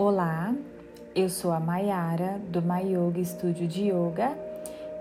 [0.00, 0.54] Olá,
[1.12, 4.38] eu sou a Mayara do My Yoga Estúdio de Yoga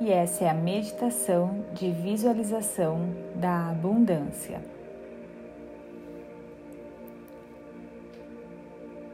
[0.01, 4.59] e essa é a meditação de visualização da abundância.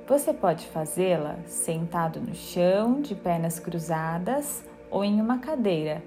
[0.08, 6.02] Você pode fazê-la sentado no chão, de pernas cruzadas ou em uma cadeira,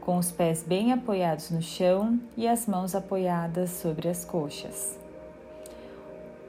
[0.00, 4.98] com os pés bem apoiados no chão e as mãos apoiadas sobre as coxas.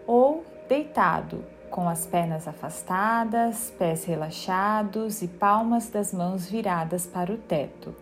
[0.08, 7.38] Ou deitado, com as pernas afastadas, pés relaxados e palmas das mãos viradas para o
[7.38, 7.96] teto.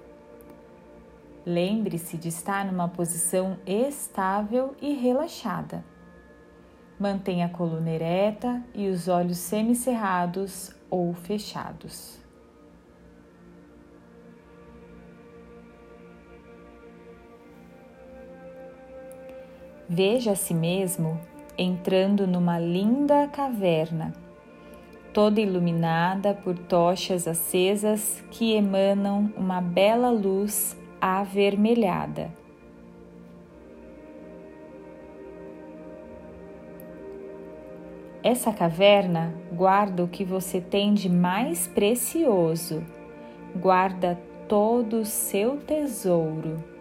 [1.45, 5.83] Lembre-se de estar numa posição estável e relaxada.
[6.99, 12.17] Mantenha a coluna ereta e os olhos semicerrados ou fechados.
[19.87, 21.17] Veja a si mesmo
[21.57, 24.13] entrando numa linda caverna,
[25.11, 32.31] toda iluminada por tochas acesas que emanam uma bela luz avermelhada.
[38.23, 42.83] Essa caverna guarda o que você tem de mais precioso,
[43.55, 46.76] guarda todo o seu tesouro.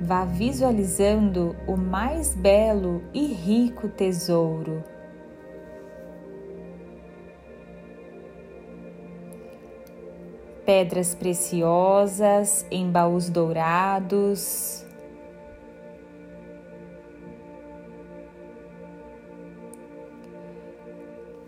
[0.00, 4.84] Vá visualizando o mais belo e rico tesouro.
[10.66, 14.84] Pedras preciosas em baús dourados.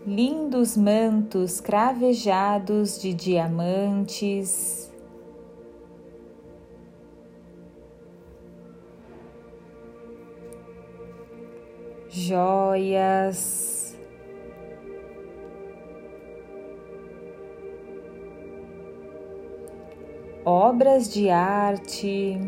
[0.07, 4.88] Lindos mantos cravejados de diamantes.
[12.09, 13.95] Joias,
[20.43, 22.39] obras de arte.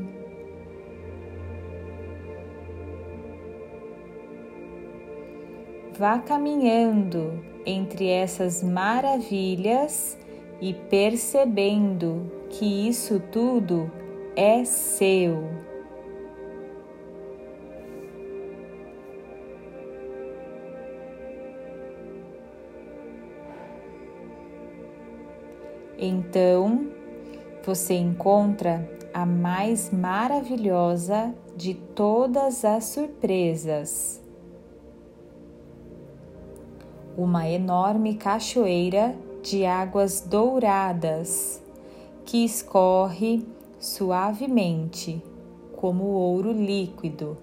[5.97, 10.17] Vá caminhando entre essas maravilhas
[10.59, 13.91] e percebendo que isso tudo
[14.35, 15.70] é seu.
[26.03, 26.87] Então
[27.63, 34.19] você encontra a mais maravilhosa de todas as surpresas.
[37.15, 41.61] Uma enorme cachoeira de águas douradas
[42.25, 43.45] que escorre
[43.79, 45.23] suavemente
[45.75, 47.37] como ouro líquido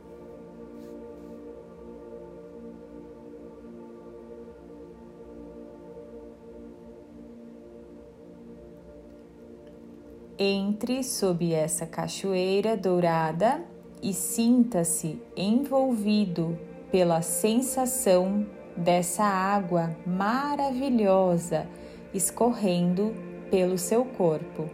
[10.41, 13.61] Entre sob essa cachoeira dourada
[14.01, 16.57] e sinta-se envolvido
[16.93, 21.67] pela sensação dessa água maravilhosa
[22.15, 23.13] escorrendo
[23.51, 24.71] pelo seu corpo.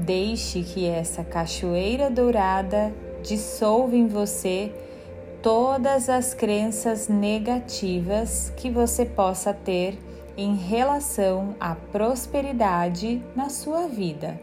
[0.00, 2.90] Deixe que essa cachoeira dourada
[3.22, 4.72] dissolva em você
[5.42, 9.98] todas as crenças negativas que você possa ter
[10.38, 14.40] em relação à prosperidade na sua vida.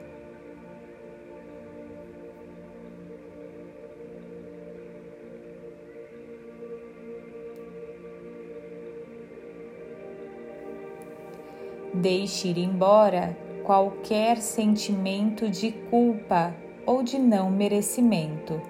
[11.95, 16.55] Deixe ir embora qualquer sentimento de culpa
[16.85, 18.62] ou de não merecimento.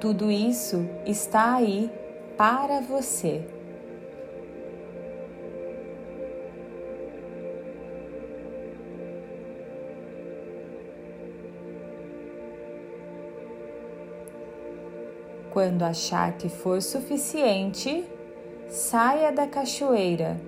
[0.00, 1.90] Tudo isso está aí
[2.36, 3.57] para você.
[15.58, 18.04] Quando achar que for suficiente,
[18.68, 20.40] saia da cachoeira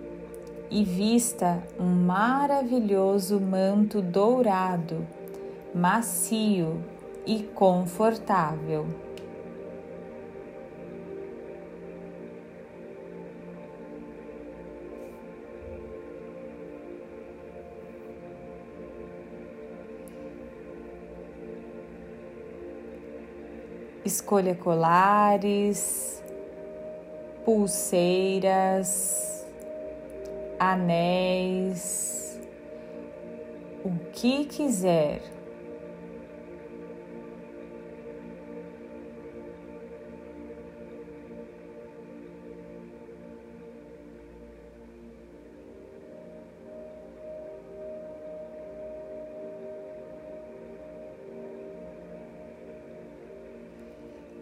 [0.70, 5.04] e vista um maravilhoso manto dourado,
[5.74, 6.80] macio
[7.26, 8.86] e confortável.
[24.10, 26.20] Escolha colares,
[27.44, 29.46] pulseiras,
[30.58, 32.36] anéis,
[33.84, 35.22] o que quiser.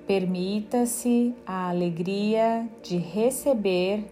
[0.08, 4.06] Permita-se a alegria de receber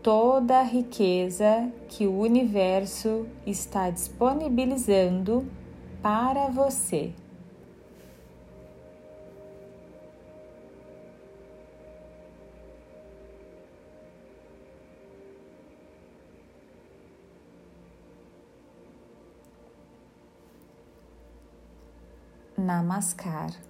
[0.00, 5.44] toda a riqueza que o universo está disponibilizando
[6.00, 7.12] para você.
[22.56, 23.67] Namaskar.